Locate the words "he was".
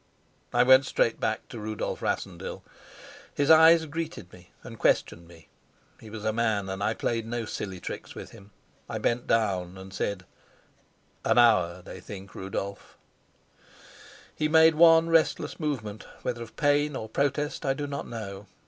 5.99-6.25